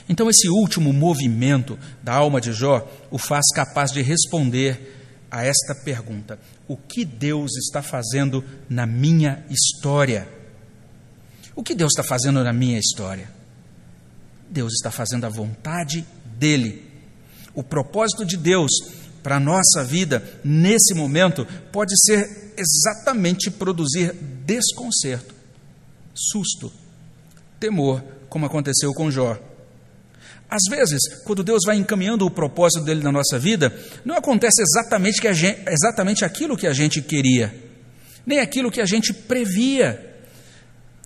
[0.08, 5.76] Então, esse último movimento da alma de Jó o faz capaz de responder a esta
[5.76, 10.43] pergunta: O que Deus está fazendo na minha história?
[11.56, 13.30] O que Deus está fazendo na minha história?
[14.50, 16.06] Deus está fazendo a vontade
[16.38, 16.92] dele.
[17.54, 18.72] O propósito de Deus
[19.22, 24.14] para a nossa vida, nesse momento, pode ser exatamente produzir
[24.46, 25.34] desconcerto,
[26.14, 26.72] susto,
[27.60, 29.40] temor, como aconteceu com Jó.
[30.50, 33.74] Às vezes, quando Deus vai encaminhando o propósito dele na nossa vida,
[34.06, 37.56] não acontece exatamente, que gente, exatamente aquilo que a gente queria,
[38.26, 40.13] nem aquilo que a gente previa.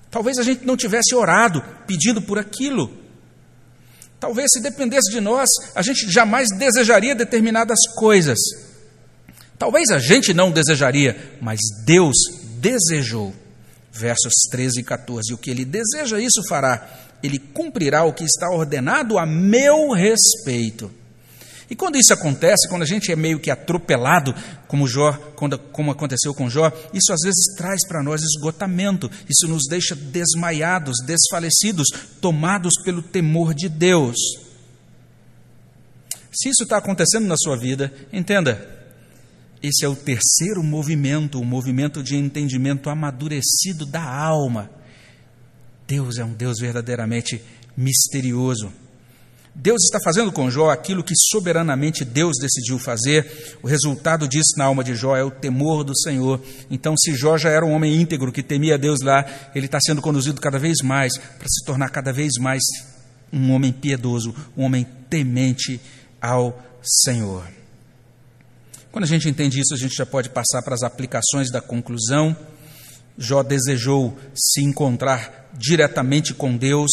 [0.09, 2.91] Talvez a gente não tivesse orado pedindo por aquilo,
[4.19, 8.39] Talvez se dependesse de nós, a gente jamais desejaria determinadas coisas.
[9.59, 12.15] Talvez a gente não desejaria, mas Deus
[12.59, 13.33] desejou.
[13.91, 15.33] Versos 13 e 14.
[15.33, 16.87] O que ele deseja, isso fará.
[17.21, 20.91] Ele cumprirá o que está ordenado a meu respeito.
[21.69, 24.33] E quando isso acontece, quando a gente é meio que atropelado,
[24.67, 29.47] como Jó, quando, como aconteceu com Jó, isso às vezes traz para nós esgotamento, isso
[29.47, 31.87] nos deixa desmaiados, desfalecidos,
[32.21, 34.15] tomados pelo temor de Deus.
[36.31, 38.77] Se isso está acontecendo na sua vida, entenda,
[39.61, 44.69] esse é o terceiro movimento, o movimento de entendimento amadurecido da alma.
[45.87, 47.41] Deus é um Deus verdadeiramente
[47.75, 48.71] misterioso.
[49.59, 53.57] Deus está fazendo com Jó aquilo que soberanamente Deus decidiu fazer.
[53.63, 56.39] O resultado disso na alma de Jó é o temor do Senhor.
[56.69, 59.99] Então, se Jó já era um homem íntegro que temia Deus lá, ele está sendo
[59.99, 62.61] conduzido cada vez mais para se tornar cada vez mais
[63.33, 65.81] um homem piedoso, um homem temente
[66.21, 67.43] ao Senhor.
[68.91, 72.37] Quando a gente entende isso, a gente já pode passar para as aplicações da conclusão.
[73.17, 76.91] Jó desejou se encontrar diretamente com Deus.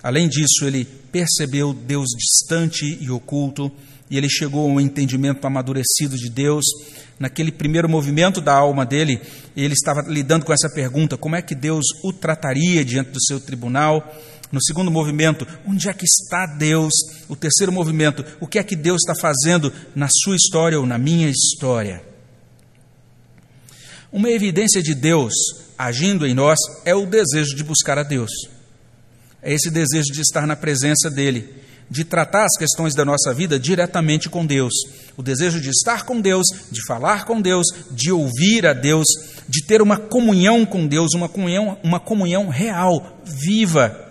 [0.00, 3.70] Além disso, ele percebeu Deus distante e oculto,
[4.10, 6.64] e ele chegou a um entendimento amadurecido de Deus.
[7.18, 9.20] Naquele primeiro movimento da alma dele,
[9.56, 13.40] ele estava lidando com essa pergunta: como é que Deus o trataria diante do seu
[13.40, 14.14] tribunal?
[14.50, 16.92] No segundo movimento, onde é que está Deus?
[17.28, 20.96] O terceiro movimento, o que é que Deus está fazendo na sua história ou na
[20.96, 22.02] minha história?
[24.10, 25.34] Uma evidência de Deus
[25.76, 28.30] agindo em nós é o desejo de buscar a Deus.
[29.48, 31.48] É esse desejo de estar na presença dEle,
[31.90, 34.74] de tratar as questões da nossa vida diretamente com Deus.
[35.16, 39.06] O desejo de estar com Deus, de falar com Deus, de ouvir a Deus,
[39.48, 44.07] de ter uma comunhão com Deus, uma comunhão, uma comunhão real, viva.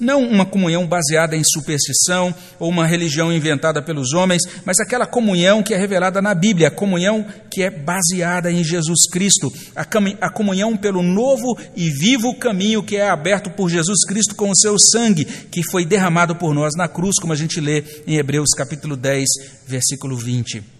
[0.00, 5.62] Não uma comunhão baseada em superstição ou uma religião inventada pelos homens, mas aquela comunhão
[5.62, 10.76] que é revelada na Bíblia, a comunhão que é baseada em Jesus Cristo, a, comunhão
[10.76, 15.24] pelo novo e vivo caminho que é aberto por Jesus Cristo com o seu sangue,
[15.24, 19.24] que foi derramado por nós na cruz, como a gente lê em Hebreus capítulo 10,
[19.66, 20.73] versículo 20.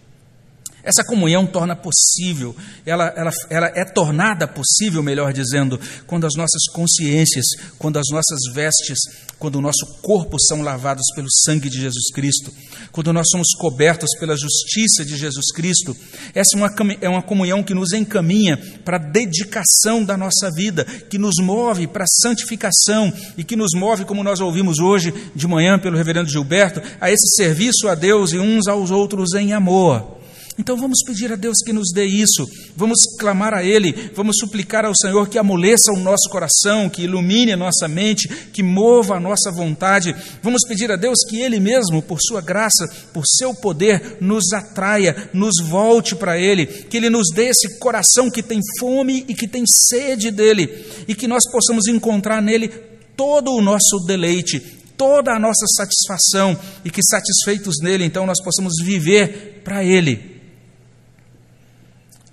[0.84, 6.66] Essa comunhão torna possível, ela, ela, ela é tornada possível, melhor dizendo, quando as nossas
[6.72, 7.46] consciências,
[7.78, 8.98] quando as nossas vestes,
[9.38, 12.52] quando o nosso corpo são lavados pelo sangue de Jesus Cristo,
[12.92, 15.96] quando nós somos cobertos pela justiça de Jesus Cristo.
[16.34, 16.70] Essa é uma,
[17.00, 21.86] é uma comunhão que nos encaminha para a dedicação da nossa vida, que nos move
[21.86, 26.30] para a santificação e que nos move, como nós ouvimos hoje de manhã pelo reverendo
[26.30, 30.23] Gilberto, a esse serviço a Deus e uns aos outros em amor.
[30.56, 34.84] Então vamos pedir a Deus que nos dê isso, vamos clamar a Ele, vamos suplicar
[34.84, 39.20] ao Senhor que amoleça o nosso coração, que ilumine a nossa mente, que mova a
[39.20, 40.14] nossa vontade.
[40.40, 45.28] Vamos pedir a Deus que Ele mesmo, por Sua graça, por Seu poder, nos atraia,
[45.34, 49.48] nos volte para Ele, que Ele nos dê esse coração que tem fome e que
[49.48, 52.68] tem sede dEle, e que nós possamos encontrar nele
[53.16, 54.60] todo o nosso deleite,
[54.96, 60.33] toda a nossa satisfação, e que satisfeitos nele, então nós possamos viver para Ele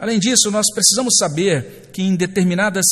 [0.02, 2.84] Além disso, nós precisamos saber que em determinadas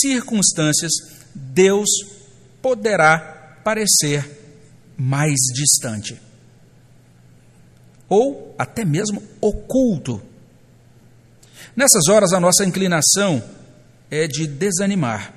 [0.00, 0.92] circunstâncias,
[1.34, 1.90] Deus
[2.62, 4.26] poderá parecer
[4.96, 6.18] mais distante
[8.08, 10.22] ou até mesmo oculto.
[11.76, 13.44] Nessas horas, a nossa inclinação
[14.10, 15.34] é de desanimar,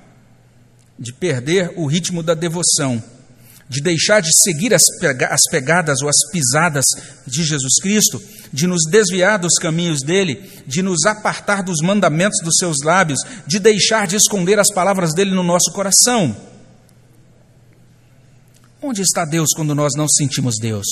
[0.97, 3.03] de perder o ritmo da devoção
[3.69, 4.83] de deixar de seguir as,
[5.51, 6.85] pegadas ou as pisadas
[7.25, 12.55] de Jesus Cristo, de nos desviar dos caminhos dele, de nos apartar dos mandamentos dos
[12.57, 16.36] seus lábios, de deixar de esconder as palavras dele no nosso coração.
[18.81, 20.86] Onde está Deus quando nós não sentimos Deus?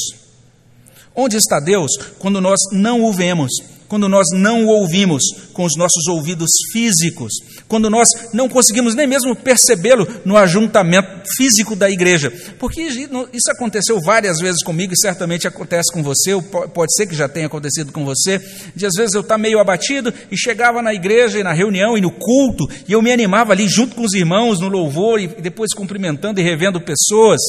[1.15, 3.51] Onde está Deus quando nós não o vemos?
[3.87, 7.33] Quando nós não o ouvimos com os nossos ouvidos físicos,
[7.67, 12.31] quando nós não conseguimos nem mesmo percebê-lo no ajuntamento físico da igreja.
[12.59, 16.31] Porque isso aconteceu várias vezes comigo e certamente acontece com você,
[16.73, 18.39] pode ser que já tenha acontecido com você,
[18.75, 22.01] de às vezes eu estar meio abatido e chegava na igreja e na reunião e
[22.01, 25.73] no culto, e eu me animava ali junto com os irmãos no louvor e depois
[25.73, 27.39] cumprimentando e revendo pessoas.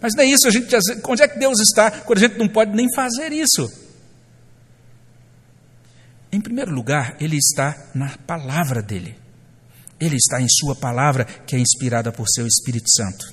[0.00, 0.74] Mas não é isso, a gente,
[1.08, 3.83] onde é que Deus está quando a gente não pode nem fazer isso?
[6.34, 9.16] Em primeiro lugar, ele está na palavra dele.
[10.00, 13.32] Ele está em Sua palavra, que é inspirada por seu Espírito Santo.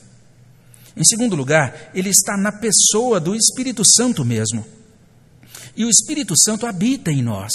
[0.95, 4.63] Em segundo lugar, ele está na pessoa do Espírito Santo mesmo.
[5.75, 7.51] E o Espírito Santo habita em nós.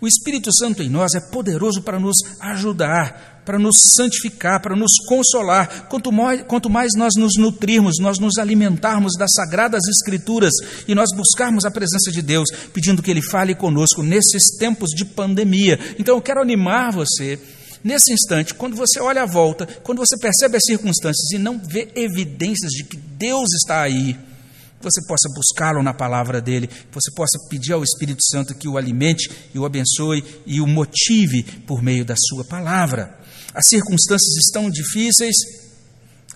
[0.00, 4.92] O Espírito Santo em nós é poderoso para nos ajudar, para nos santificar, para nos
[5.06, 5.88] consolar.
[5.88, 10.52] Quanto mais, quanto mais nós nos nutrirmos, nós nos alimentarmos das sagradas Escrituras
[10.86, 15.04] e nós buscarmos a presença de Deus, pedindo que Ele fale conosco nesses tempos de
[15.04, 15.78] pandemia.
[15.98, 17.38] Então eu quero animar você.
[17.84, 21.90] Nesse instante, quando você olha à volta, quando você percebe as circunstâncias e não vê
[21.96, 27.10] evidências de que Deus está aí, que você possa buscá-lo na palavra dele, que você
[27.12, 31.82] possa pedir ao Espírito Santo que o alimente e o abençoe e o motive por
[31.82, 33.21] meio da sua palavra.
[33.54, 35.34] As circunstâncias estão difíceis.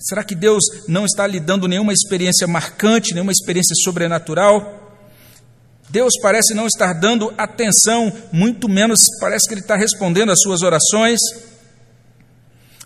[0.01, 4.85] Será que Deus não está lhe dando nenhuma experiência marcante, nenhuma experiência sobrenatural?
[5.89, 10.63] Deus parece não estar dando atenção, muito menos parece que Ele está respondendo às suas
[10.63, 11.21] orações.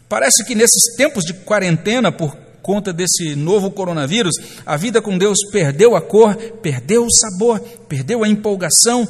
[0.09, 4.35] Parece que nesses tempos de quarentena, por conta desse novo coronavírus,
[4.67, 9.09] a vida com Deus perdeu a cor, perdeu o sabor, perdeu a empolgação.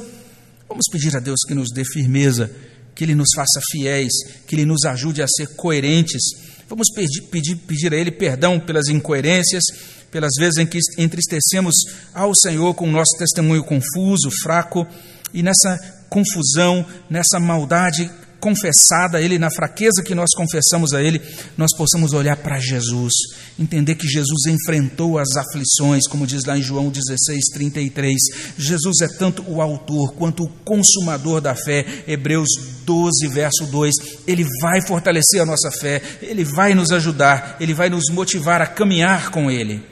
[0.69, 2.51] Vamos pedir a Deus que nos dê firmeza,
[2.95, 4.13] que Ele nos faça fiéis,
[4.47, 6.23] que Ele nos ajude a ser coerentes.
[6.69, 9.63] Vamos pedir, pedir, pedir a Ele perdão pelas incoerências,
[10.11, 11.75] pelas vezes em que entristecemos
[12.15, 14.87] ao Senhor com o nosso testemunho confuso, fraco,
[15.33, 15.79] e nessa
[16.09, 18.11] confusão, nessa maldade
[18.41, 21.21] confessada a Ele, na fraqueza que nós confessamos a Ele,
[21.57, 23.13] nós possamos olhar para Jesus,
[23.59, 28.17] entender que Jesus enfrentou as aflições, como diz lá em João 16, 33.
[28.57, 32.49] Jesus é tanto o autor quanto o consumador da fé, Hebreus
[32.85, 33.95] 12, verso 2.
[34.27, 38.67] Ele vai fortalecer a nossa fé, Ele vai nos ajudar, Ele vai nos motivar a
[38.67, 39.85] caminhar com Ele.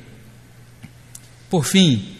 [1.51, 2.17] Por fim,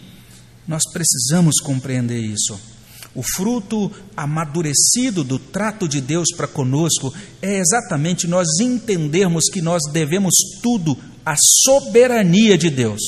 [0.67, 2.78] nós precisamos compreender isso.
[3.15, 9.81] O fruto amadurecido do trato de Deus para conosco é exatamente nós entendermos que nós
[9.91, 13.01] devemos tudo à soberania de Deus.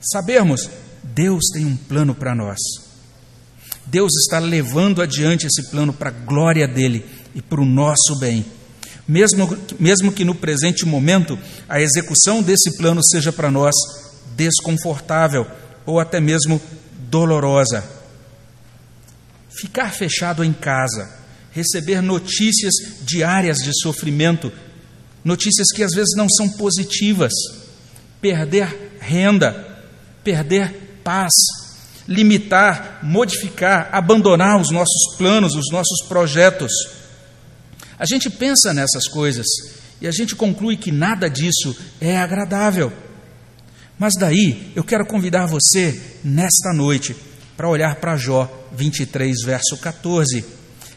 [0.00, 0.70] Sabermos,
[1.02, 2.58] Deus tem um plano para nós.
[3.86, 8.44] Deus está levando adiante esse plano para a glória dele e para o nosso bem.
[9.06, 11.38] Mesmo, mesmo que no presente momento
[11.68, 13.74] a execução desse plano seja para nós
[14.36, 15.46] desconfortável
[15.84, 16.60] ou até mesmo
[17.10, 17.84] dolorosa.
[19.48, 21.08] Ficar fechado em casa,
[21.50, 24.52] receber notícias diárias de sofrimento,
[25.24, 27.32] notícias que às vezes não são positivas,
[28.20, 29.82] perder renda,
[30.22, 31.32] perder paz,
[32.06, 36.72] limitar, modificar, abandonar os nossos planos, os nossos projetos.
[37.98, 39.46] A gente pensa nessas coisas
[40.00, 42.92] e a gente conclui que nada disso é agradável.
[43.98, 47.16] Mas daí eu quero convidar você nesta noite
[47.56, 50.44] para olhar para Jó 23, verso 14,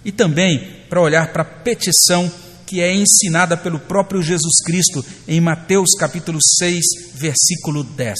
[0.03, 2.29] e também para olhar para a petição
[2.65, 6.83] que é ensinada pelo próprio Jesus Cristo em Mateus capítulo 6,
[7.15, 8.15] versículo 10.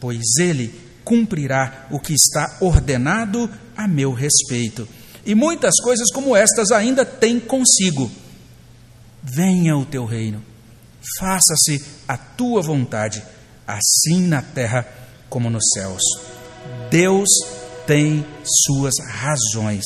[0.00, 0.72] Pois ele
[1.04, 4.88] cumprirá o que está ordenado a meu respeito.
[5.26, 8.10] E muitas coisas como estas ainda tem consigo.
[9.22, 10.42] Venha o teu reino,
[11.18, 13.22] faça-se a tua vontade
[13.68, 14.88] assim na terra
[15.28, 16.02] como nos céus.
[16.90, 17.28] Deus
[17.86, 18.24] tem
[18.66, 19.84] suas razões.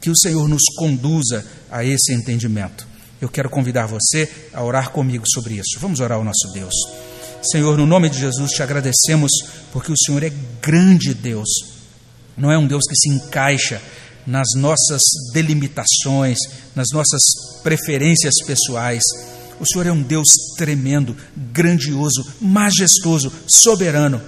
[0.00, 2.86] Que o Senhor nos conduza a esse entendimento.
[3.20, 5.78] Eu quero convidar você a orar comigo sobre isso.
[5.78, 6.74] Vamos orar ao nosso Deus.
[7.50, 9.30] Senhor, no nome de Jesus, te agradecemos
[9.72, 10.32] porque o Senhor é
[10.62, 11.48] grande Deus.
[12.36, 13.80] Não é um Deus que se encaixa
[14.26, 15.00] nas nossas
[15.32, 16.38] delimitações,
[16.74, 17.20] nas nossas
[17.62, 19.02] preferências pessoais
[19.60, 21.14] o Senhor é um Deus tremendo,
[21.52, 24.20] grandioso, majestoso, soberano.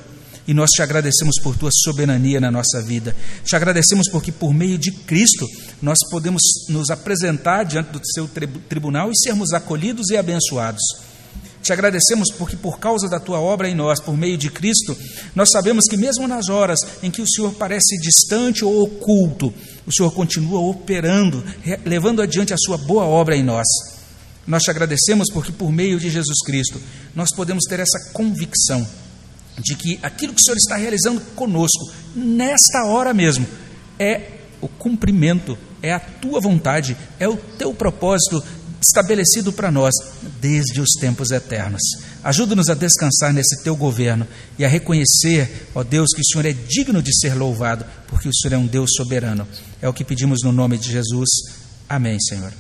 [0.47, 3.17] E nós te agradecemos por tua soberania na nossa vida.
[3.45, 5.47] Te agradecemos porque, por meio de Cristo,
[5.81, 8.29] nós podemos nos apresentar diante do seu
[8.69, 10.83] tribunal e sermos acolhidos e abençoados.
[11.63, 14.97] Te agradecemos porque, por causa da tua obra em nós, por meio de Cristo,
[15.35, 19.55] nós sabemos que, mesmo nas horas em que o Senhor parece distante ou oculto,
[19.87, 21.43] o Senhor continua operando,
[21.87, 23.92] levando adiante a sua boa obra em nós.
[24.47, 26.81] Nós te agradecemos porque, por meio de Jesus Cristo,
[27.15, 28.87] nós podemos ter essa convicção
[29.59, 33.47] de que aquilo que o Senhor está realizando conosco, nesta hora mesmo,
[33.99, 38.43] é o cumprimento, é a tua vontade, é o teu propósito
[38.81, 39.95] estabelecido para nós
[40.41, 41.81] desde os tempos eternos.
[42.25, 44.27] Ajuda-nos a descansar nesse teu governo
[44.59, 48.35] e a reconhecer, ó Deus, que o Senhor é digno de ser louvado, porque o
[48.35, 49.47] Senhor é um Deus soberano.
[49.81, 51.29] É o que pedimos no nome de Jesus.
[51.89, 52.53] Amém, Senhor.